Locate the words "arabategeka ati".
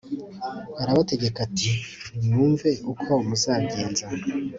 0.81-1.71